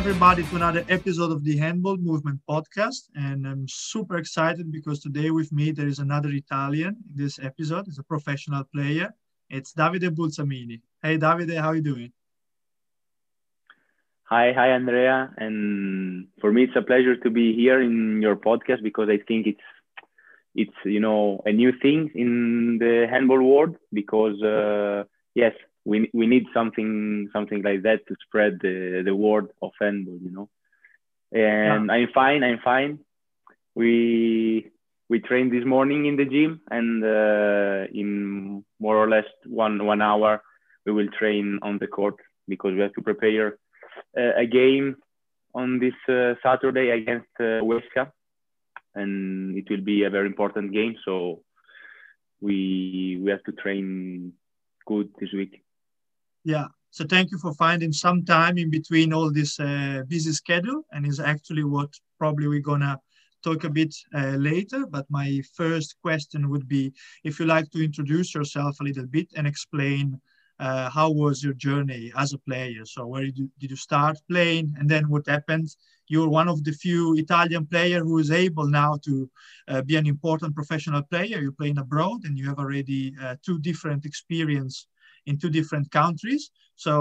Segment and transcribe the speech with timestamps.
[0.00, 3.10] everybody, to another episode of the Handball Movement podcast.
[3.14, 7.86] And I'm super excited because today with me there is another Italian in this episode.
[7.86, 9.12] It's a professional player.
[9.50, 10.80] It's Davide Bulzamini.
[11.02, 12.12] Hey, Davide, how are you doing?
[14.22, 15.34] Hi, hi, Andrea.
[15.36, 19.48] And for me, it's a pleasure to be here in your podcast because I think
[19.48, 19.68] it's
[20.54, 25.52] it's you know a new thing in the handball world because uh, yes,
[25.84, 30.30] we we need something something like that to spread the the word of handball, you
[30.30, 30.48] know.
[31.32, 31.92] And yeah.
[31.92, 32.42] I'm fine.
[32.42, 32.98] I'm fine.
[33.74, 34.70] We
[35.08, 40.02] we trained this morning in the gym, and uh, in more or less one one
[40.02, 40.42] hour
[40.86, 42.16] we will train on the court
[42.48, 43.58] because we have to prepare
[44.16, 44.96] uh, a game
[45.54, 48.10] on this uh, Saturday against uh, Huesca,
[48.94, 50.96] and it will be a very important game.
[51.04, 51.42] So
[52.40, 54.32] we we have to train
[54.86, 55.62] good this week.
[56.44, 56.68] Yeah.
[56.90, 61.06] So thank you for finding some time in between all this uh, busy schedule, and
[61.06, 62.98] is actually what probably we're gonna
[63.44, 64.86] talk a bit uh, later.
[64.86, 66.92] But my first question would be
[67.24, 70.20] if you like to introduce yourself a little bit and explain
[70.58, 72.84] uh, how was your journey as a player.
[72.84, 75.68] So where did you, did you start playing, and then what happened?
[76.08, 79.30] You're one of the few Italian player who is able now to
[79.68, 81.38] uh, be an important professional player.
[81.40, 84.86] You're playing abroad, and you have already uh, two different experience
[85.30, 86.50] in two different countries.
[86.74, 86.92] So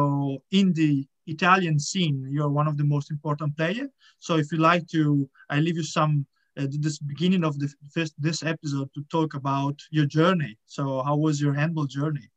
[0.51, 3.89] in the Italian scene, you're one of the most important players.
[4.19, 6.25] So if you like to, I leave you some
[6.59, 10.57] uh, this beginning of the first this episode to talk about your journey.
[10.65, 12.27] So how was your handball journey?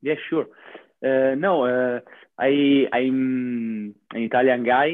[0.00, 0.46] Yeah, sure.
[1.08, 2.00] Uh, no, uh,
[2.38, 2.52] I
[2.98, 4.88] I'm an Italian guy.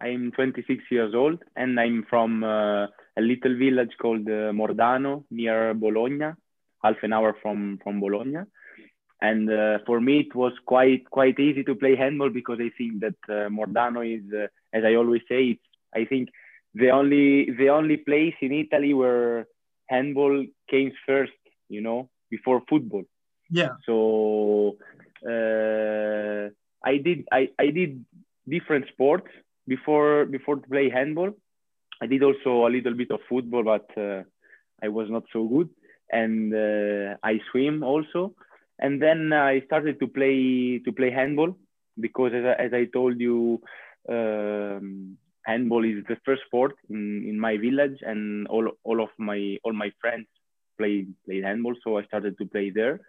[0.00, 2.84] I'm 26 years old, and I'm from uh,
[3.20, 6.30] a little village called uh, Mordano near Bologna,
[6.82, 8.42] half an hour from from Bologna
[9.20, 13.00] and uh, for me it was quite quite easy to play handball because I think
[13.00, 15.62] that uh, Mordano is, uh, as I always say, it's
[15.94, 16.28] I think
[16.74, 19.46] the only the only place in Italy where
[19.88, 21.32] handball came first,
[21.68, 23.04] you know, before football.
[23.50, 23.76] Yeah.
[23.86, 24.76] So
[25.24, 26.50] uh,
[26.84, 28.04] I did I, I did
[28.48, 29.28] different sports
[29.66, 31.30] before before to play handball.
[32.02, 34.22] I did also a little bit of football, but uh,
[34.82, 35.70] I was not so good,
[36.12, 38.34] and uh, I swim also
[38.78, 41.56] and then I started to play to play handball
[41.98, 43.60] because as I, as I told you,
[44.08, 49.58] um, handball is the first sport in, in my village, and all all of my
[49.64, 50.26] all my friends
[50.78, 53.00] played played handball, so I started to play there,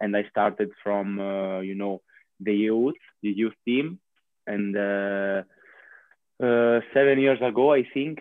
[0.00, 2.02] and I started from uh, you know
[2.40, 3.98] the youth the youth team,
[4.46, 5.42] and uh,
[6.42, 8.20] uh, seven years ago I think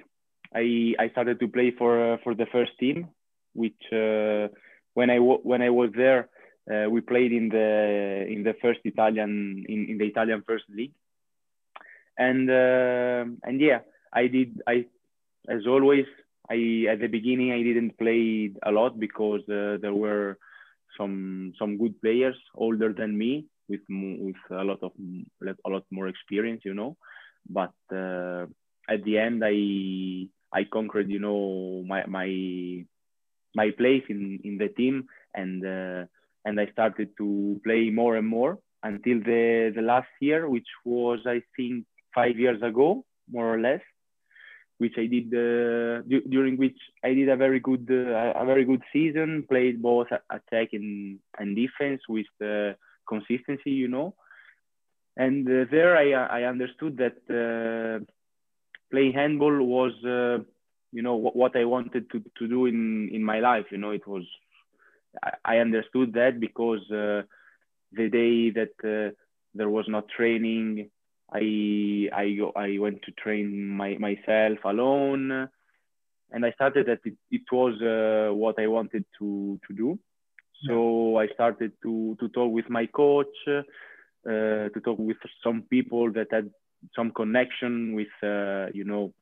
[0.54, 3.10] I I started to play for uh, for the first team,
[3.54, 4.48] which uh,
[4.94, 6.30] when I when I was there
[6.72, 10.94] uh, we played in the in the first Italian in, in the Italian first league,
[12.18, 13.80] and uh, and yeah,
[14.14, 14.62] I did.
[14.68, 14.86] I
[15.48, 16.06] as always,
[16.50, 20.38] I at the beginning I didn't play a lot because uh, there were
[20.98, 24.92] some some good players older than me with with a lot of
[25.44, 26.98] a lot more experience, you know.
[27.50, 28.48] But uh,
[28.90, 32.86] at the end, I I conquered, you know, my my
[33.56, 36.06] my place in in the team and uh,
[36.46, 41.20] and I started to play more and more until the, the last year, which was,
[41.26, 43.82] I think, five years ago, more or less,
[44.78, 48.66] which I did uh, d- during which I did a very good uh, a very
[48.66, 49.46] good season.
[49.50, 52.74] Played both attack and, and defense with uh,
[53.08, 54.16] consistency, you know.
[55.18, 58.04] And uh, there I I understood that uh,
[58.92, 60.44] playing handball was uh,
[60.92, 63.66] you know what, what I wanted to, to do in in my life.
[63.72, 64.24] You know, it was
[65.44, 67.24] I understood that because uh,
[67.92, 69.14] the day that uh,
[69.54, 70.90] there was not training,
[71.32, 75.50] I I I went to train my, myself alone,
[76.32, 80.00] and I started that it, it was uh, what I wanted to to do.
[80.68, 83.62] So I started to to talk with my coach, uh,
[84.26, 86.50] to talk with some people that had
[86.96, 89.14] some connection with uh, you know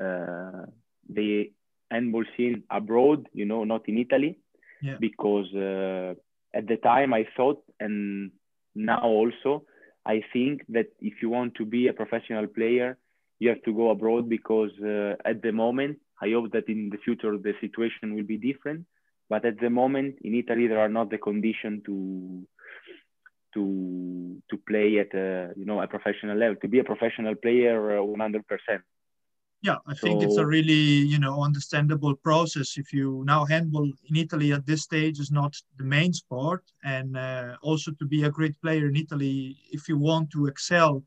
[0.00, 0.66] uh,
[1.08, 1.50] the
[1.90, 4.38] handball scene abroad, you know, not in Italy
[4.84, 4.96] yeah.
[5.00, 6.14] because uh,
[6.58, 8.30] at the time I thought, and
[8.74, 9.64] now also,
[10.04, 12.98] I think that if you want to be a professional player,
[13.38, 16.98] you have to go abroad because uh, at the moment, I hope that in the
[16.98, 18.84] future the situation will be different.
[19.28, 22.46] But at the moment in Italy, there are not the condition to
[23.54, 26.56] to to play at a you know a professional level.
[26.60, 28.82] To be a professional player, uh, one hundred percent
[29.64, 30.82] yeah i think it's a really
[31.12, 35.52] you know understandable process if you now handball in italy at this stage is not
[35.78, 39.96] the main sport and uh, also to be a great player in italy if you
[39.98, 41.02] want to excel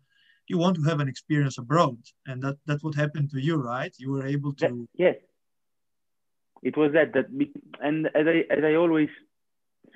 [0.48, 3.94] you want to have an experience abroad, and that that's what happened to you, right?
[3.98, 4.88] You were able to.
[4.96, 5.16] Yes,
[6.64, 7.26] it was that that,
[7.82, 9.10] and as I as I always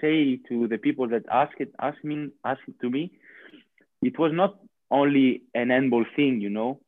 [0.01, 3.11] say to the people that ask it, ask me, ask it to me,
[4.01, 4.59] it was not
[4.89, 6.79] only an handball thing, you know.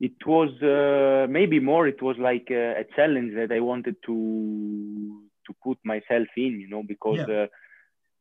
[0.00, 1.86] It was uh, maybe more.
[1.86, 6.68] It was like a, a, challenge that I wanted to to put myself in, you
[6.68, 7.44] know, because yeah.
[7.44, 7.46] uh,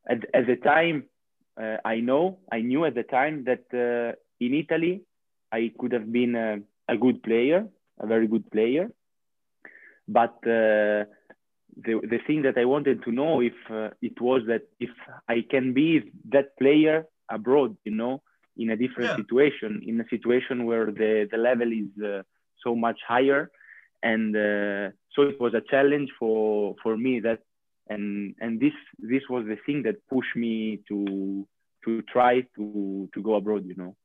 [0.10, 1.06] at at the time
[1.60, 5.02] uh, I know I knew at the time that uh, in Italy
[5.52, 7.68] I could have been a, a, good player,
[8.00, 8.90] a very good player,
[10.08, 11.06] but uh,
[11.86, 14.90] the the thing that I wanted to know if uh, it was that if
[15.28, 18.22] I can be that player abroad, you know,
[18.58, 19.16] in a different yeah.
[19.16, 22.22] situation, in a situation where the the level is uh,
[22.64, 23.52] so much higher,
[24.02, 27.40] and uh, so it was a challenge for for me that,
[27.90, 31.48] and and this this was the thing that pushed me to
[31.86, 33.96] to try to to go abroad, you know.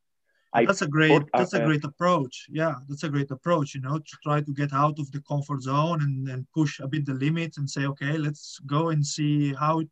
[0.52, 3.98] I that's a great that's a great approach yeah that's a great approach you know
[3.98, 7.12] to try to get out of the comfort zone and, and push a bit the
[7.12, 9.82] limits and say okay let's go and see how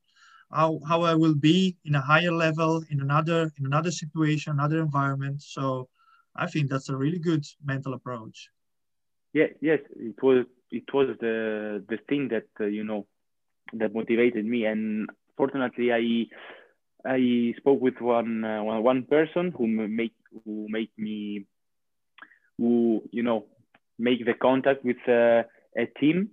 [0.50, 4.80] how how I will be in a higher level in another in another situation another
[4.80, 5.42] environment.
[5.42, 5.88] So
[6.34, 8.50] I think that's a really good mental approach.
[9.32, 13.06] Yeah yes it was it was the the thing that uh, you know
[13.74, 14.64] that motivated me.
[14.66, 16.26] And fortunately I
[17.04, 20.14] I spoke with one uh, one person who make
[20.44, 21.46] who make me
[22.58, 23.46] who you know
[23.98, 25.42] make the contact with uh,
[25.76, 26.30] a team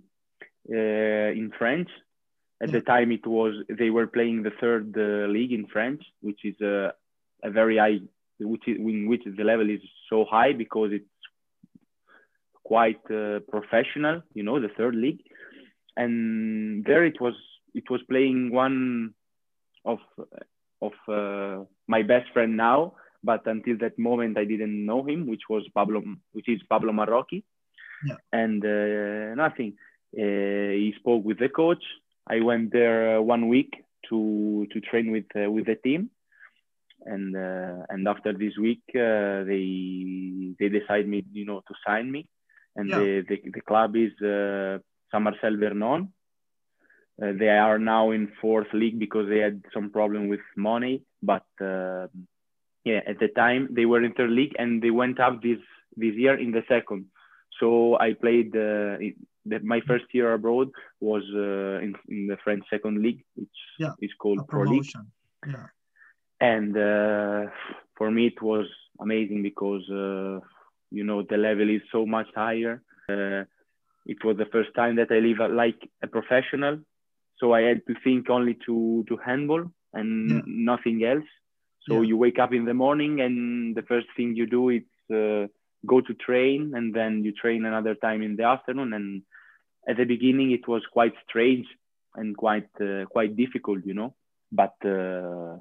[0.71, 1.89] uh, in French.
[2.63, 6.41] At the time, it was they were playing the third uh, league in France, which
[6.45, 6.93] is a,
[7.43, 7.99] a very high,
[8.39, 11.05] which is in which the level is so high because it's
[12.63, 14.21] quite uh, professional.
[14.33, 15.21] You know, the third league,
[15.97, 17.35] and there it was
[17.73, 19.13] it was playing one
[19.85, 19.99] of
[20.81, 22.93] of uh, my best friend now,
[23.23, 26.01] but until that moment I didn't know him, which was Pablo,
[26.31, 27.43] which is Pablo Marroqui,
[28.05, 28.15] yeah.
[28.31, 29.73] and uh, nothing.
[30.15, 31.83] Uh, he spoke with the coach.
[32.27, 36.09] I went there uh, one week to to train with uh, with the team,
[37.05, 42.27] and uh, and after this week they they decided me you know to sign me,
[42.75, 42.99] and yeah.
[42.99, 46.13] the, the, the club is Saint Marcel Vernon
[47.21, 51.03] uh, they are now in fourth league because they had some problem with money.
[51.21, 52.07] But uh,
[52.83, 55.59] yeah, at the time they were in third league and they went up this
[55.95, 57.05] this year in the second.
[57.59, 58.97] So I played uh,
[59.45, 60.69] the, my first year abroad
[60.99, 64.91] was uh, in, in the French second league, which yeah, is called Proligue.
[65.45, 65.67] Yeah.
[66.39, 67.51] And uh,
[67.97, 68.65] for me, it was
[68.99, 70.39] amazing because uh,
[70.91, 72.81] you know the level is so much higher.
[74.05, 76.79] it was the first time that I live like a professional
[77.43, 80.41] so I had to think only to to handball and yeah.
[80.45, 81.29] nothing else.
[81.87, 82.07] So yeah.
[82.09, 85.47] you wake up in the morning and the first thing you do is uh,
[85.85, 88.93] go to train and then you train another time in the afternoon.
[88.93, 89.23] And
[89.87, 91.65] at the beginning it was quite strange
[92.15, 94.15] and quite uh, quite difficult, you know.
[94.51, 95.57] But uh,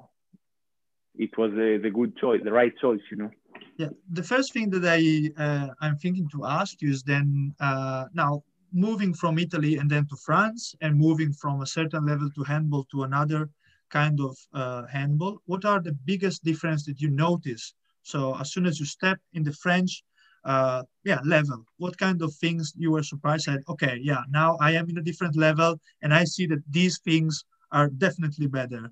[1.15, 3.31] it was the, the good choice, the right choice, you know.
[3.77, 5.01] Yeah, the first thing that I
[5.41, 10.07] uh, I'm thinking to ask you is then uh, now moving from Italy and then
[10.07, 13.49] to France and moving from a certain level to handball to another
[13.89, 17.75] kind of uh, handball, what are the biggest difference that you notice?
[18.01, 20.03] So as soon as you step in the French
[20.45, 23.61] uh, yeah, level, what kind of things you were surprised at?
[23.67, 27.45] Okay, yeah, now I am in a different level and I see that these things
[27.71, 28.91] are definitely better.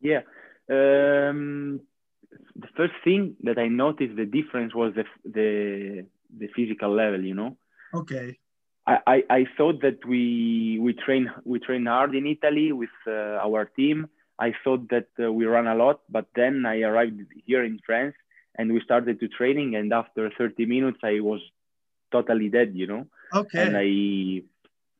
[0.00, 0.22] Yeah.
[0.70, 1.80] Um,
[2.56, 7.34] the first thing that I noticed the difference was the, the, the physical level, you
[7.34, 7.56] know?
[7.94, 8.38] Okay.
[8.86, 13.66] I, I, thought that we we train we train hard in Italy with uh, our
[13.66, 14.08] team.
[14.38, 18.14] I thought that uh, we run a lot, but then I arrived here in France
[18.58, 19.76] and we started to training.
[19.76, 21.40] And after 30 minutes, I was
[22.12, 23.06] totally dead, you know.
[23.34, 23.62] Okay.
[23.62, 24.42] And I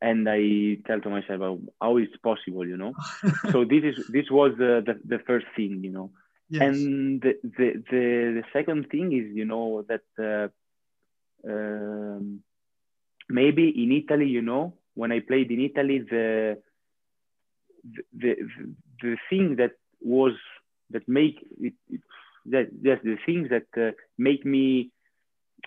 [0.00, 2.94] and I tell to myself, oh, how is it possible, you know?
[3.52, 6.10] so this is this was the, the, the first thing, you know.
[6.48, 6.62] Yes.
[6.62, 8.02] And the, the the
[8.40, 10.06] the second thing is, you know, that.
[10.18, 10.48] Uh,
[11.48, 12.42] um,
[13.28, 16.58] maybe in Italy, you know, when I played in Italy, the
[17.84, 20.32] the the, the thing that was
[20.90, 22.00] that make it, it
[22.50, 24.90] that yes the things that uh, make me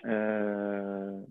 [0.08, 1.24] uh,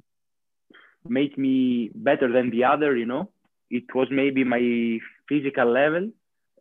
[1.08, 3.30] make me better than the other, you know,
[3.70, 6.10] it was maybe my physical level,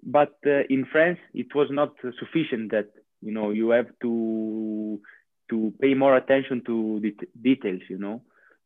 [0.02, 2.70] but uh, in France it was not sufficient.
[2.70, 5.00] That you know you have to
[5.50, 8.22] to pay more attention to the details, you know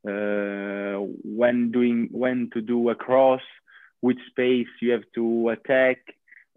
[0.07, 3.41] uh, when doing when to do a cross,
[4.01, 5.99] which space you have to attack.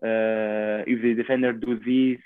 [0.03, 2.21] Uh, if the defender do this,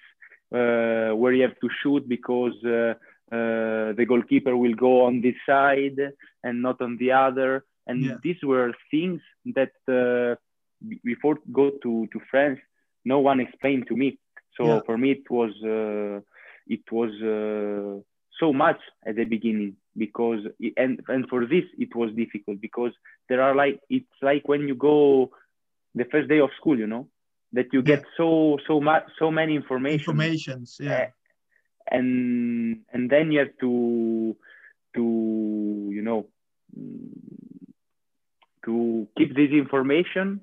[0.54, 2.94] uh, where you have to shoot because uh,
[3.34, 5.98] uh, the goalkeeper will go on this side
[6.44, 7.64] and not on the other.
[7.88, 8.18] And Yeah.
[8.24, 9.22] these were things
[9.56, 10.36] that uh,
[11.04, 12.60] before go to, to France,
[13.06, 14.18] no one explained to me.
[14.58, 14.80] So Yeah.
[14.86, 16.22] for me, it was uh,
[16.68, 18.02] it was uh,
[18.40, 20.40] so much at the beginning because
[20.78, 22.92] and and for this it was difficult because
[23.30, 25.32] there are like it's like when you go
[25.96, 27.08] the first day of school, you know,
[27.54, 30.78] that you get so so much so many information Informations.
[30.80, 31.08] Yeah.
[31.90, 34.36] and and then you have to
[34.96, 36.28] to you know
[38.66, 40.42] to keep this information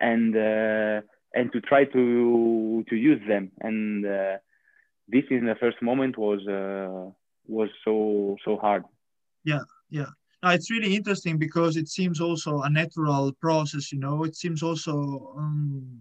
[0.00, 1.00] and uh,
[1.34, 4.36] and to try to to use them and uh,
[5.08, 7.10] this in the first moment was uh,
[7.46, 8.84] was so so hard
[9.44, 10.10] Yeah yeah
[10.42, 14.22] Now, it's really interesting because it seems also a natural process, you know.
[14.22, 15.98] It seems also um,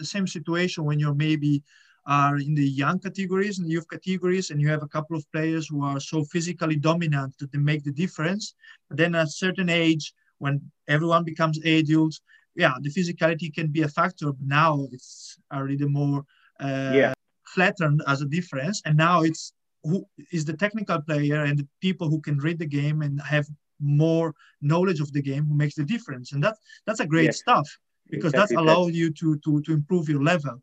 [0.00, 1.62] the same situation when you're maybe
[2.06, 5.68] are in the young categories and youth categories, and you have a couple of players
[5.68, 8.54] who are so physically dominant that they make the difference.
[8.88, 10.54] But then at a certain age, when
[10.88, 12.20] everyone becomes adults,
[12.56, 14.32] yeah, the physicality can be a factor.
[14.32, 16.24] But now it's already more
[16.58, 17.12] uh, Yeah.
[17.54, 19.52] flattened as a difference, and now it's
[19.84, 23.46] who is the technical player and the people who can read the game and have
[23.80, 27.38] more knowledge of the game who makes the difference and that's that's a great Yes.
[27.42, 27.66] stuff
[28.10, 28.62] because Exactly that that.
[28.62, 30.56] allows you to to to improve your level.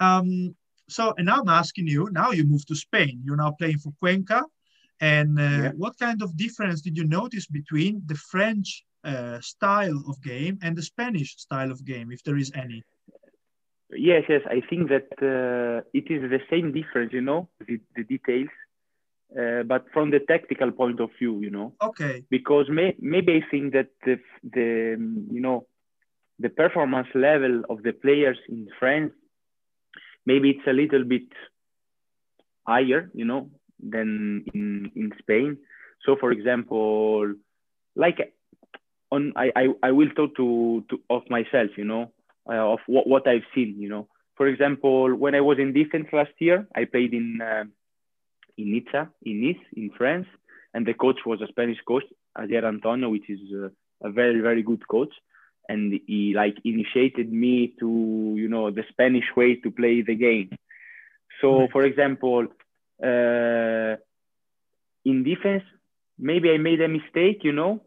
[0.00, 0.56] Um
[0.88, 3.14] so and now i'm asking you now you move to spain.
[3.24, 4.42] You're now playing for cuenca.
[5.00, 5.72] And uh, Yeah.
[5.82, 10.76] what kind of difference did you notice between the french uh, style of game and
[10.76, 12.84] the spanish style of game if there is any?
[13.92, 14.42] Yes yes.
[14.48, 18.48] I think that uh, it is the same difference you know the, the details
[19.38, 21.74] uh, but from the tactical point of view you know.
[21.80, 22.24] Okay.
[22.30, 24.96] Because may, maybe I think that the, the
[25.30, 25.66] you know
[26.38, 29.12] the performance level of the players in France
[30.26, 31.28] maybe it's a little bit
[32.66, 33.50] higher you know
[33.80, 35.58] than in in Spain.
[36.04, 37.34] So for example
[37.96, 38.34] like
[39.10, 42.12] on I I, I will talk to, to of myself you know
[42.48, 44.08] uh, of what, what I've seen you know.
[44.36, 47.64] For example when I was in defense last year I played in uh,
[48.56, 50.26] in Nizza in Nice in France
[50.72, 52.04] and the coach was a Spanish coach,
[52.36, 53.68] Adier Antonio, which is uh,
[54.02, 55.12] a very very good coach,
[55.68, 60.50] and he like initiated me to you know the Spanish way to play the game.
[61.40, 62.46] So for example,
[63.02, 63.96] uh,
[65.04, 65.64] in defense,
[66.18, 67.82] maybe I made a mistake, you know,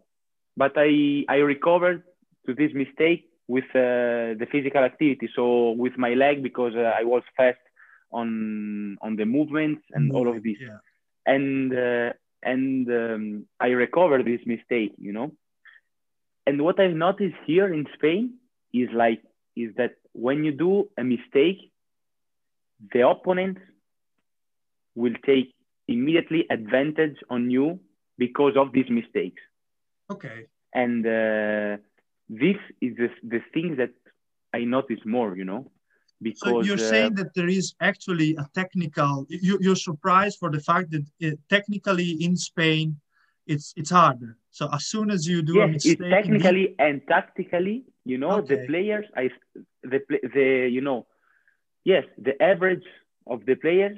[0.55, 2.03] but I I recovered
[2.45, 5.29] to this mistake with uh, the physical activity.
[5.35, 7.59] So with my leg because uh, I was fast
[8.11, 10.77] on on the movements and all of this yeah
[11.27, 15.31] and uh, and um, I recovered this mistake, you know.
[16.47, 18.35] And what I've noticed here in Spain
[18.73, 19.21] is like
[19.57, 21.59] is that when you do a mistake,
[22.93, 23.57] the opponent
[24.95, 25.53] will take
[25.89, 27.79] immediately advantage on you
[28.17, 29.41] because of these mistakes.
[30.09, 30.37] okay
[30.73, 31.83] And uh,
[32.29, 33.93] this is the, the thing that
[34.53, 35.61] I notice more, you know,
[36.21, 39.25] because So you're uh, saying that there is actually a technical.
[39.29, 42.87] You, you're surprised for the fact that it, technically in Spain,
[43.47, 44.37] it's it's harder.
[44.51, 48.57] So as soon as you do a mistake, it's technically and tactically, you know, the
[48.67, 49.29] players, I,
[49.83, 49.99] the,
[50.35, 51.05] the, you know,
[51.83, 52.85] yes, the average
[53.25, 53.97] of the players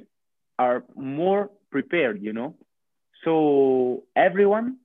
[0.58, 2.56] are more prepared, you know.
[3.24, 4.78] So everyone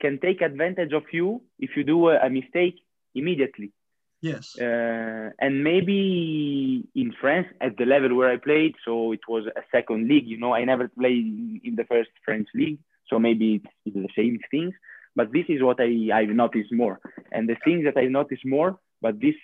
[0.00, 2.76] can take advantage of you if you do a, a mistake
[3.14, 3.72] immediately.
[4.20, 9.46] yes, Uh, and maybe in France at the level where I played, so it was
[9.46, 10.26] a second league.
[10.26, 14.38] You know, I never played in the first French league, so maybe it's the same
[14.50, 14.74] things.
[15.16, 17.00] But this is what I I've noticed more,
[17.32, 18.78] and the things that I noticed more.
[19.00, 19.34] But this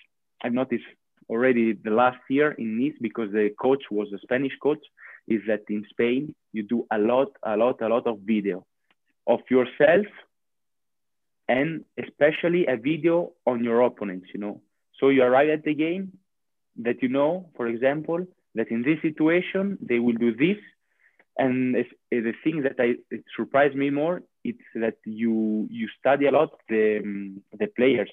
[0.42, 0.84] I've noticed
[1.28, 4.84] already the last year in Nice because the coach was a Spanish coach.
[5.26, 8.66] Is that in Spain you do a lot, a lot, a lot of video
[9.26, 10.06] of yourself
[11.48, 14.60] and especially a video on your opponents, you know.
[14.98, 16.12] So you arrive at the game
[16.76, 20.58] that you know, for example, that in this situation they will do this.
[21.36, 25.88] And it's, it's the thing that I it surprised me more, it's that you you
[25.98, 28.10] study a lot the um, the players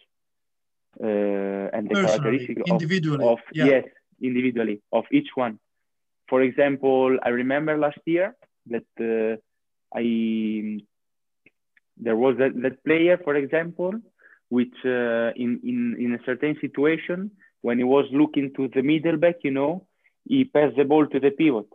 [1.00, 3.25] uh, and the characteristics of, individually.
[3.25, 3.66] of yeah.
[3.66, 3.86] yes
[4.22, 5.60] individually of each one.
[6.30, 8.36] For example, I remember last year
[8.68, 9.38] that uh,
[9.96, 10.80] I
[11.98, 13.94] there was that, that player, for example,
[14.50, 19.18] which uh, in, in, in a certain situation, when he was looking to the middle
[19.18, 19.86] back, you know,
[20.28, 21.68] he passed the ball to the pivot.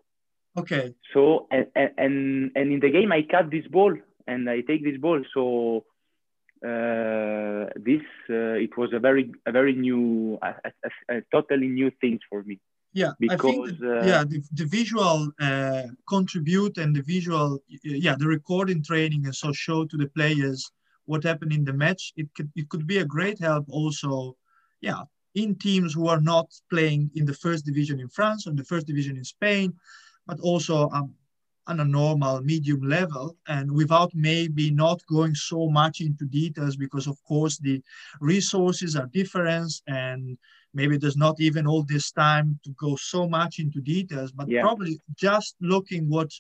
[0.56, 0.94] Okay.
[1.12, 3.94] So, and, and, and in the game, I cut this ball
[4.26, 5.22] and I take this ball.
[5.34, 5.84] So,
[6.64, 10.54] uh, this, uh, it was a very, a very new, a,
[11.10, 12.58] a, a totally new thing for me.
[12.92, 17.58] Yeah, because, I think that, uh, yeah, the, the visual uh, contribute and the visual,
[17.82, 20.70] yeah, the recording training and so show to the players
[21.04, 22.14] what happened in the match.
[22.16, 24.36] It could it could be a great help also,
[24.80, 25.02] yeah,
[25.34, 28.86] in teams who are not playing in the first division in France or the first
[28.86, 29.74] division in Spain,
[30.26, 31.14] but also um,
[31.66, 37.06] on a normal medium level and without maybe not going so much into details because
[37.06, 37.82] of course the
[38.20, 40.38] resources are different and
[40.74, 44.62] maybe there's not even all this time to go so much into details but yeah.
[44.62, 46.30] probably just looking what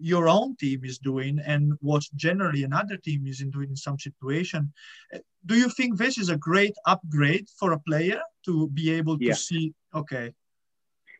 [0.00, 4.72] your own team is doing and what generally another team is doing in some situation
[5.14, 9.18] uh, do you think this is a great upgrade for a player to be able
[9.18, 9.34] to yeah.
[9.34, 10.32] see okay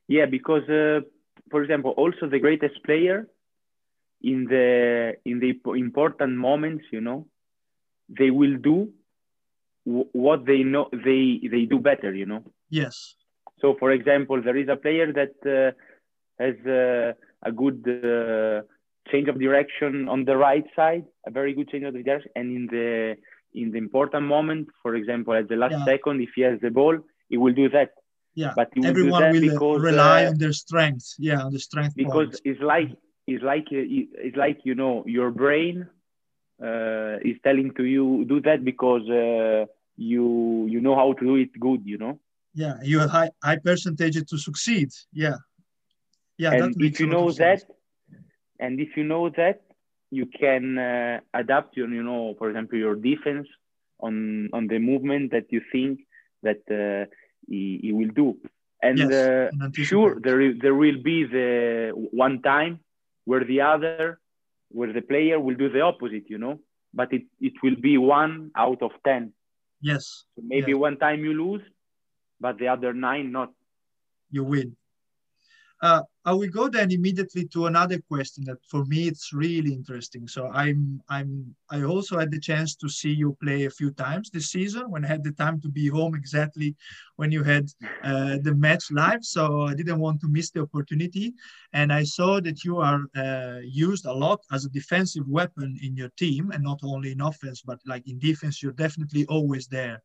[0.09, 1.01] yeah because uh,
[1.55, 3.29] for example, also the greatest player
[4.21, 5.51] in the in the
[5.87, 7.29] important moments, you know,
[8.09, 8.79] they will do
[10.25, 12.43] what they know they they do better, you know.
[12.71, 13.15] Yes.
[13.61, 15.71] So, for example, there is a player that uh,
[16.43, 17.13] has uh,
[17.49, 18.63] a good uh,
[19.13, 22.67] change of direction on the right side, a very good change of direction, and in
[22.67, 23.15] the
[23.63, 25.85] in the important moment, for example, at the last yeah.
[25.85, 27.91] second, if he has the ball, he will do that
[28.35, 31.15] yeah but everyone will because, rely uh, on their strength.
[31.19, 32.41] Yeah on the strength because point.
[32.45, 32.91] it's like
[33.27, 35.87] it's like it's like you know your brain
[36.63, 41.37] uh, is telling to you do that because uh, you you know how to do
[41.37, 42.19] it good you know?
[42.55, 44.91] Yeah you have high high percentage to succeed.
[45.13, 45.39] Yeah.
[46.39, 47.63] Yeah and if you know that
[48.59, 49.63] and if you know that
[50.11, 53.49] you can uh, adapt your you know for example your defense
[54.01, 56.01] on on the movement that you think
[56.43, 57.11] that uh,
[57.49, 58.37] he, he will do.
[58.83, 62.81] And yes, uh, sure, there there will be the one time
[63.25, 64.21] where the other,
[64.71, 66.61] where the player will do the opposite, you know.
[66.93, 69.33] But it, it will be one out of ten.
[69.81, 70.25] Yes.
[70.37, 70.79] So maybe yes.
[70.79, 71.63] one time you lose,
[72.41, 73.53] but the other nine not.
[74.31, 74.77] You win.
[75.85, 80.27] Uh, I will go then immediately to another question that for me it's really interesting.
[80.27, 84.31] So I'm I'm I also had the chance to see you play a few times
[84.31, 86.75] this season when I had the time to be home exactly
[87.17, 87.65] when you had
[88.03, 89.23] uh, the match live.
[89.37, 91.35] So I didn't want to miss the opportunity,
[91.75, 95.93] and I saw that you are uh, used a lot as a defensive weapon in
[96.01, 100.01] your team, and not only in offense but like in defense you're definitely always there.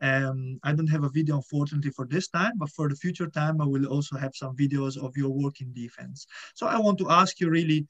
[0.00, 3.60] Um, I don't have a video, unfortunately, for this time, but for the future time,
[3.60, 6.26] I will also have some videos of your work in defense.
[6.54, 7.86] So I want to ask you really,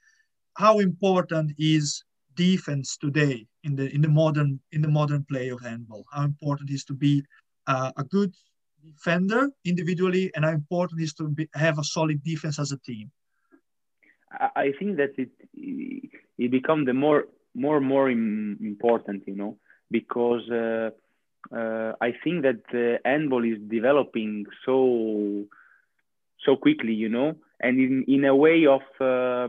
[0.56, 5.60] how important is defense today in the in the modern in the modern play of
[5.60, 6.04] handball?
[6.12, 7.22] How important is to be
[7.66, 8.34] uh, a good
[8.82, 13.10] defender individually, and how important is to be, have a solid defense as a team?
[14.30, 15.30] I think that it
[16.38, 19.58] it become the more more more important, you know,
[19.90, 20.48] because.
[20.50, 20.90] Uh,
[21.54, 25.44] uh, I think that the handball is developing so
[26.44, 29.48] so quickly, you know, and in, in a way of uh,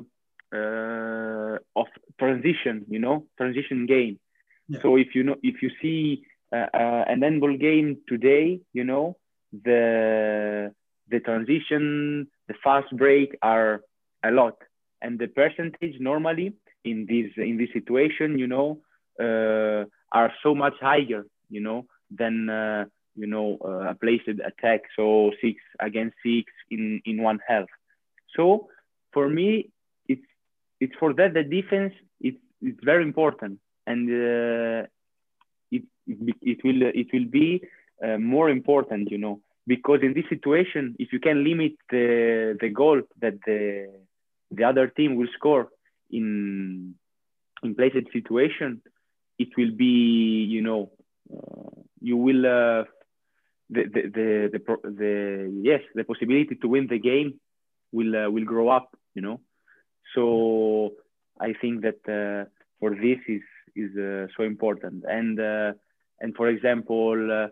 [0.56, 4.20] uh, of transition, you know, transition game.
[4.68, 4.80] Yeah.
[4.82, 9.18] So if you know if you see uh, uh, an handball game today, you know,
[9.52, 10.74] the
[11.10, 13.82] the transition, the fast break are
[14.24, 14.58] a lot,
[15.02, 18.80] and the percentage normally in this in this situation, you know,
[19.20, 22.86] uh, are so much higher you know, than uh,
[23.16, 24.82] you know uh, a placed attack.
[24.96, 27.68] So six against six in in one half.
[28.36, 28.68] So
[29.14, 29.70] for me,
[30.08, 30.26] it's
[30.80, 34.88] it's for that the defense it's it's very important, and uh,
[35.72, 37.62] it, it it will it will be
[38.04, 42.70] uh, more important, you know, because in this situation, if you can limit the the
[42.70, 43.90] goal that the
[44.52, 45.70] the other team will score
[46.12, 46.96] in
[47.64, 48.82] in placed situation,
[49.38, 50.92] it will be you know
[52.02, 52.84] you will uh,
[53.70, 57.40] the, the, the the the yes the possibility to win the game
[57.92, 59.40] will uh, will grow up you know?
[60.16, 60.94] So
[61.40, 63.42] i think that uh, for this is
[63.76, 65.04] is uh, so important.
[65.08, 65.74] And uh,
[66.20, 67.48] and for example uh,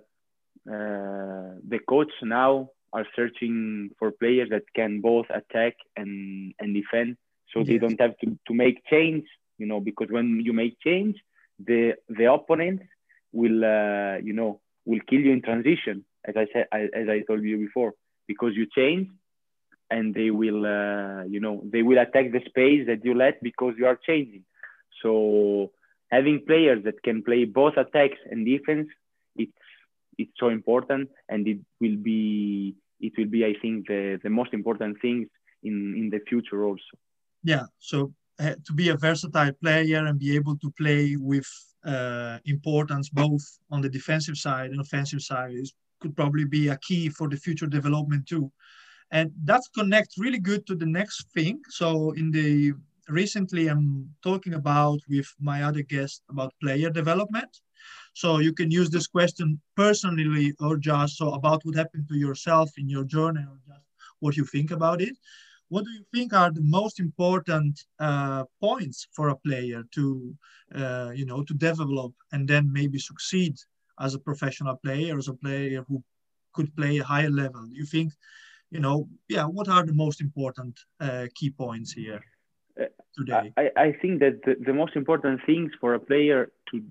[0.73, 7.17] uh, the coach now are searching for players that can both attack and and defend.
[7.53, 7.67] So yes.
[7.67, 9.25] they don't have to, to make change
[9.57, 11.15] you know because when you make change
[11.59, 12.81] the the opponent
[13.31, 17.43] will uh, you know will kill you in transition as i said as i told
[17.43, 17.93] you before
[18.27, 19.07] because you change
[19.89, 23.73] and they will uh, you know they will attack the space that you let because
[23.77, 24.43] you are changing.
[25.01, 25.71] So
[26.09, 28.87] having players that can play both attacks and defense
[29.35, 29.51] it's
[30.17, 34.53] it's so important and it will be it will be i think the, the most
[34.53, 35.27] important things
[35.63, 36.93] in in the future also.
[37.43, 41.47] Yeah so uh, to be a versatile player and be able to play with
[41.87, 46.77] uh, importance both on the defensive side and offensive side is could probably be a
[46.77, 48.51] key for the future development too.
[49.09, 51.61] And that connects really good to the next thing.
[51.69, 52.73] So in the
[53.09, 57.49] recently I'm talking about with my other guest about player development.
[58.13, 62.69] So you can use this question personally or just so about what happened to yourself
[62.77, 63.85] in your journey or just
[64.19, 65.15] what you think about it.
[65.69, 70.35] What do you think are the most important uh, points for a player to,
[70.73, 73.55] uh, you know, to develop and then maybe succeed
[73.99, 76.01] as a professional player, as a player who
[76.53, 77.67] could play a higher level?
[77.69, 78.13] You think,
[78.71, 82.21] you know, yeah, what are the most important uh, key points here
[83.17, 83.53] today?
[83.57, 86.83] I, I think that the, the most important things for a player to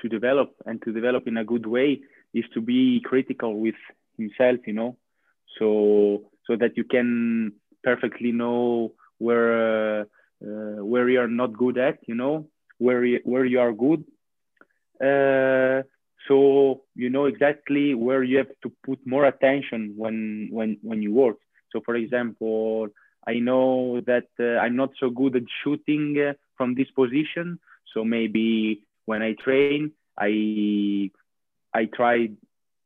[0.00, 2.00] to develop and to develop in a good way
[2.32, 3.74] is to be critical with
[4.16, 4.96] himself, you know,
[5.58, 10.04] so so that you can perfectly know where uh,
[10.42, 14.04] uh, where you are not good at, you know, where you, where you are good.
[15.00, 15.82] Uh,
[16.28, 21.12] so you know exactly where you have to put more attention when when when you
[21.12, 21.36] work.
[21.72, 22.88] So for example,
[23.26, 27.58] I know that uh, I'm not so good at shooting uh, from this position,
[27.92, 31.10] so maybe when I train, I
[31.74, 32.30] I try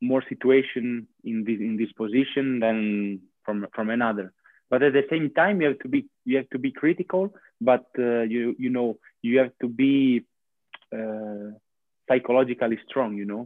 [0.01, 4.33] more situation in this in this position than from from another
[4.75, 7.87] but at the same time you have to be you have to be critical but
[7.97, 10.25] uh, you you know you have to be
[10.99, 11.49] uh,
[12.09, 13.43] psychologically strong you know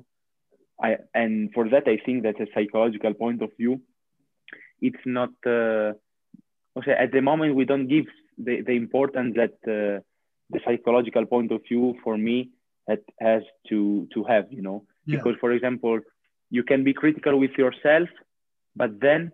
[0.89, 3.75] i and for that i think that a psychological point of view
[4.81, 5.93] it's not uh,
[6.79, 8.07] okay at the moment we don't give
[8.47, 10.01] the, the importance that uh,
[10.55, 12.39] the psychological point of view for me
[12.87, 15.17] that has to to have you know yeah.
[15.17, 16.01] because for example
[16.57, 18.09] you can be critical with yourself
[18.75, 19.31] but then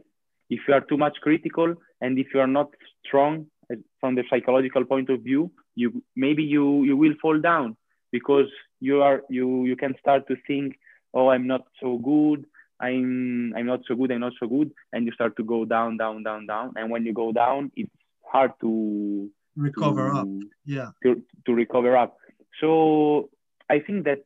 [0.50, 2.70] if you are too much critical and if you are not
[3.06, 7.76] strong eh, from the psychological point of view you maybe you you will fall down
[8.12, 10.76] because you are you you can start to think
[11.14, 12.46] oh i'm not so good.
[12.80, 14.10] I'm i'm not so good.
[14.10, 14.72] I'm not so good.
[14.92, 16.72] And you start to go down down down down.
[16.76, 17.90] And when you go down it's
[18.32, 20.28] hard to recover to, up.
[20.66, 20.90] Yeah.
[21.04, 22.16] to, to recover up.
[22.60, 23.30] So
[23.70, 24.20] i think that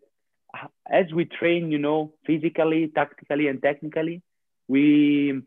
[0.55, 4.23] uh, as we train you know physically tactically and technically
[4.67, 5.43] we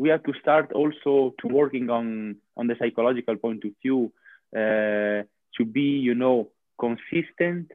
[0.00, 4.00] we have to start also to working on on the psychological point of view
[4.60, 5.20] uh,
[5.56, 6.48] to be you know
[6.84, 7.70] consistent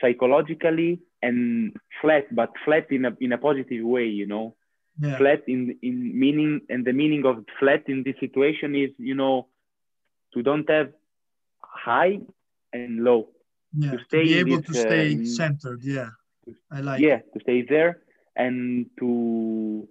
[0.00, 4.46] psychologically and flat but flat in a in a positive way you know?
[4.98, 5.18] Yeah.
[5.18, 9.48] flat in in meaning and the meaning of flat in this situation is you know
[10.32, 10.92] to don't have
[11.60, 12.20] high
[12.72, 13.28] and low.
[13.78, 16.10] Yeah, to stay to be able this, to stay uh, centered yeah.
[16.70, 18.00] I like yeah to stay there
[18.34, 19.86] and to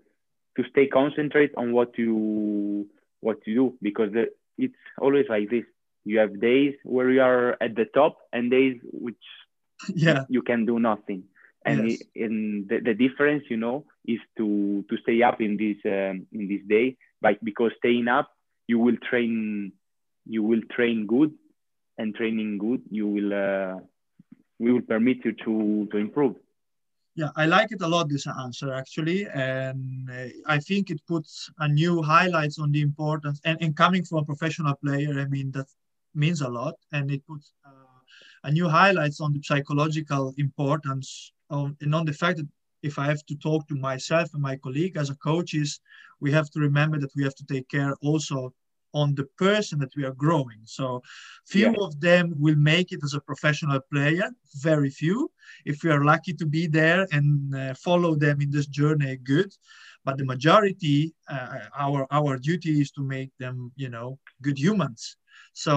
[0.58, 2.88] to stay concentrate on what you
[3.22, 5.66] what you do because the, it's always like this.
[6.04, 9.24] You have days where you are at the top and days which
[9.96, 10.26] yeah.
[10.30, 11.24] you can do nothing.
[11.66, 12.04] And yes.
[12.14, 16.48] in the, the difference you know is to to stay up in this um, in
[16.48, 16.98] this day.
[17.22, 18.30] Like because staying up
[18.68, 19.72] you will train
[20.28, 21.34] you will train good
[21.98, 23.80] and training good you will uh,
[24.60, 26.36] we will permit you to to improve
[27.16, 29.26] yeah, I like it a lot, this answer actually.
[29.28, 34.04] And uh, I think it puts a new highlights on the importance and, and coming
[34.04, 35.68] from a professional player, I mean, that
[36.14, 36.76] means a lot.
[36.92, 37.70] And it puts uh,
[38.44, 42.48] a new highlights on the psychological importance and on the fact that
[42.84, 45.80] if I have to talk to myself and my colleague as a coaches,
[46.20, 48.54] we have to remember that we have to take care also
[48.96, 50.62] on the person that we are growing.
[50.64, 50.86] So
[51.46, 51.86] few yeah.
[51.86, 54.28] of them will make it as a professional player,
[54.70, 55.30] very few.
[55.66, 59.52] If we are lucky to be there and uh, follow them in this journey, good.
[60.06, 64.10] But the majority, uh, our our duty is to make them, you know,
[64.42, 65.18] good humans.
[65.54, 65.76] So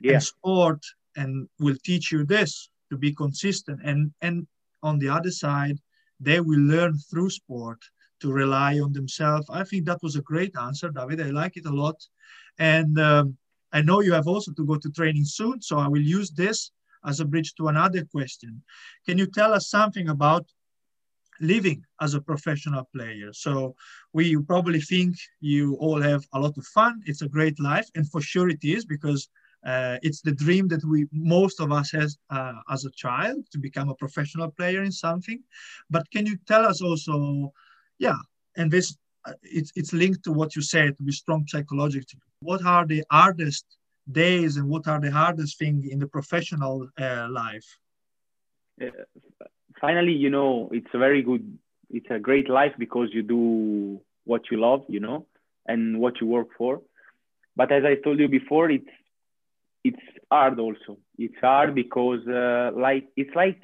[0.00, 0.12] yeah.
[0.12, 0.82] and sport
[1.20, 3.78] and will teach you this to be consistent.
[3.90, 4.46] And and
[4.88, 5.78] on the other side,
[6.20, 7.80] they will learn through sport
[8.20, 9.46] to rely on themselves.
[9.50, 11.20] I think that was a great answer, David.
[11.20, 11.98] I like it a lot.
[12.58, 13.36] And um,
[13.72, 16.70] I know you have also to go to training soon, so I will use this
[17.04, 18.62] as a bridge to another question.
[19.06, 20.46] Can you tell us something about
[21.40, 23.32] living as a professional player?
[23.32, 23.74] So
[24.12, 27.02] we probably think you all have a lot of fun.
[27.06, 29.28] It's a great life, and for sure it is because
[29.64, 33.58] uh, it's the dream that we most of us has uh, as a child to
[33.58, 35.40] become a professional player in something.
[35.88, 37.52] But can you tell us also,
[37.98, 38.18] yeah,
[38.56, 42.20] and this uh, it's it's linked to what you said to be strong psychologically.
[42.42, 43.66] What are the hardest
[44.10, 47.68] days and what are the hardest thing in the professional uh, life?
[48.80, 48.86] Uh,
[49.80, 51.58] finally, you know, it's a very good,
[51.90, 55.26] it's a great life because you do what you love, you know,
[55.66, 56.80] and what you work for.
[57.56, 58.88] But as I told you before, it's
[59.84, 60.98] it's hard also.
[61.18, 63.62] It's hard because uh, like it's like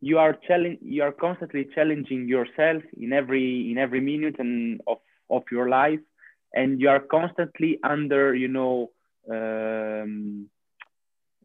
[0.00, 4.98] you are challenge you are constantly challenging yourself in every in every minute and of
[5.30, 6.00] of your life
[6.54, 8.90] and you are constantly under you know
[9.30, 10.48] um,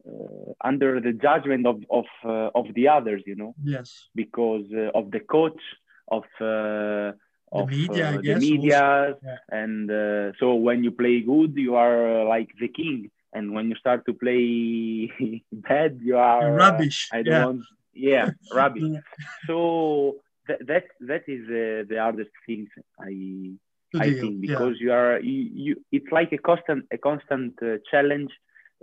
[0.08, 4.90] uh, under the judgment of of uh, of the others you know yes because uh,
[4.98, 5.60] of the coach
[6.08, 7.12] of uh,
[7.52, 9.16] the of media, I uh, the media.
[9.22, 9.36] Yeah.
[9.50, 13.68] and uh, so when you play good you are uh, like the king and when
[13.68, 15.12] you start to play
[15.52, 17.08] bad you are uh, rubbish.
[17.12, 17.44] i don't yeah.
[17.44, 18.84] want yeah rubbish
[19.46, 22.68] so that that, that is uh, the hardest thing
[23.00, 23.50] i
[23.98, 24.58] I deal, think yeah.
[24.58, 28.30] because you are you, you it's like a constant a constant uh, challenge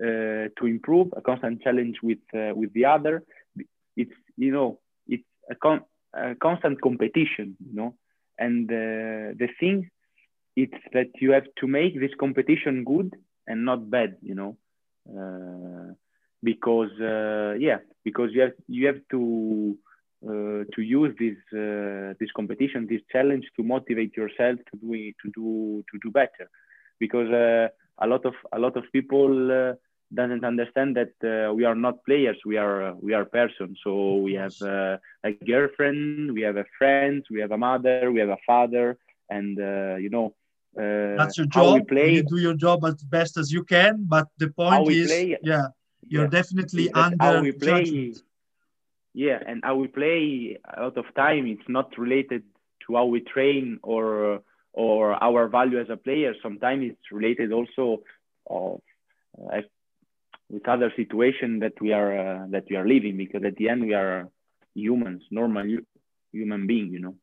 [0.02, 3.24] uh, to improve a constant challenge with uh, with the other.
[3.96, 7.96] It's you know it's a, con- a constant competition you know?
[8.38, 9.90] And uh, the thing
[10.56, 13.16] it's that you have to make this competition good
[13.48, 14.58] and not bad you know?
[15.10, 15.94] Uh,
[16.44, 19.78] because uh, yeah because you have you have to
[20.28, 24.90] uh, to use this uh, this competition, this challenge to motivate yourself to do
[25.22, 26.48] to do to do better,
[27.00, 27.68] because uh,
[28.06, 29.74] a lot of a lot of people uh,
[30.14, 33.80] doesn't understand that uh, we are not players, we are uh, we are persons.
[33.84, 38.20] So we have uh, a girlfriend, we have a friend, we have a mother, we
[38.20, 38.98] have a father,
[39.30, 40.34] and uh, you know.
[40.78, 41.90] Uh, That's your job.
[41.92, 45.68] You do your job as best as you can, but the point is, play, yeah,
[46.08, 46.30] you're yeah.
[46.30, 48.22] definitely under how we play judgment.
[49.14, 52.44] Yeah and how we play a lot of time it's not related
[52.86, 54.42] to how we train or
[54.74, 58.02] or our value as a player sometimes it's related also
[58.50, 58.82] of
[59.42, 59.62] uh,
[60.50, 63.82] with other situation that we are uh, that we are living because at the end
[63.84, 64.30] we are
[64.76, 65.66] humans normal
[66.32, 67.16] human being you know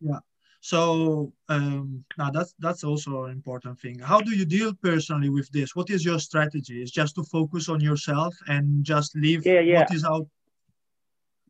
[0.00, 0.20] Yeah.
[0.60, 3.98] So um, now that's that's also an important thing.
[4.00, 5.76] How do you deal personally with this?
[5.76, 6.82] What is your strategy?
[6.82, 9.78] Is just to focus on yourself and just leave Yeah, yeah.
[9.80, 10.26] what is out.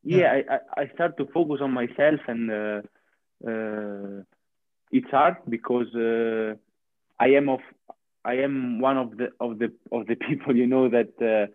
[0.06, 2.82] Yeah, I, I- I start to focus on myself and uh,
[3.46, 4.22] uh,
[4.92, 6.54] it's hard because uh,
[7.20, 7.60] I am of
[8.24, 11.52] I am one of the of the of the people you know that uh,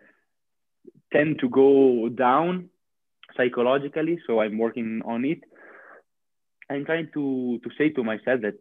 [1.12, 2.70] tend to go down
[3.36, 4.18] psychologically.
[4.26, 5.40] So I'm working on it.
[6.70, 8.58] I'm trying to to say to myself that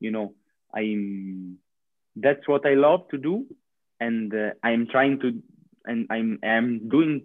[0.00, 0.34] you know
[0.74, 1.58] I'm
[2.16, 3.46] that's what I love to do,
[4.00, 5.42] and uh, I'm trying to
[5.86, 7.22] and I'm I'm doing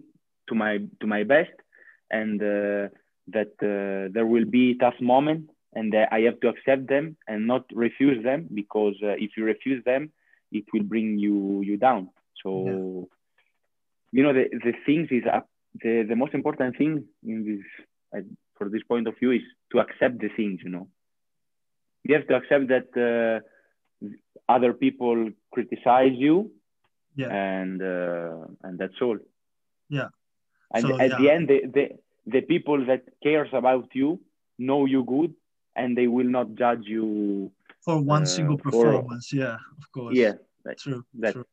[0.48, 1.50] to my to my best,
[2.10, 2.88] and uh,
[3.28, 7.46] that uh, there will be tough moments, and that I have to accept them and
[7.46, 10.10] not refuse them because uh, if you refuse them,
[10.52, 12.10] it will bring you you down.
[12.42, 13.08] So
[14.12, 15.40] you know the the things is uh,
[15.82, 17.64] the the most important thing in this
[18.16, 18.22] uh,
[18.56, 19.42] for this point of view is
[19.72, 20.88] to accept the things you know
[22.04, 23.40] you have to accept that uh,
[24.48, 26.50] other people criticize you
[27.16, 27.30] Yeah.
[27.30, 29.18] and uh, and that's all
[29.88, 30.08] Yeah.
[30.74, 31.84] And So, at the end the, the
[32.34, 34.20] the people that cares about you
[34.58, 35.32] know you good
[35.76, 37.50] and they will not judge you
[37.86, 40.14] For one Uh, single for- performance, yeah, of course.
[40.16, 41.04] yeah that, True.
[41.22, 41.46] that True.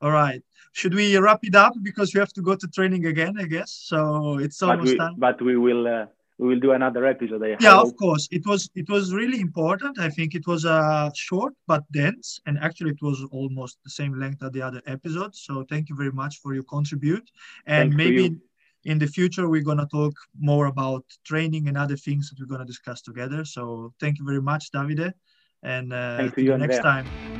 [0.00, 0.42] All right.
[0.72, 3.34] Should we wrap it up because we have to go to training again?
[3.38, 4.38] I guess so.
[4.38, 5.14] It's but almost we, time.
[5.16, 6.06] but we will uh,
[6.38, 7.86] we will do another episode I yeah hope.
[7.86, 8.28] of course.
[8.30, 9.98] It was it was really important.
[9.98, 14.18] I think it was uh short but dense and actually it was almost the same
[14.18, 15.42] length as the other episodes.
[15.46, 17.30] So thank you very much for your contribute.
[17.66, 18.36] And Thanks maybe
[18.84, 22.46] in the future we're going to talk more about training and other things that we're
[22.54, 23.44] going to discuss together.
[23.44, 25.12] So thank you very much davide.
[25.62, 27.33] And uh, Thanks to to you, next time